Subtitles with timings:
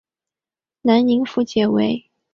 [0.81, 2.09] 南宁府解围。